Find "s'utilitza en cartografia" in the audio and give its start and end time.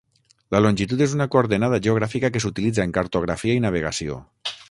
2.45-3.59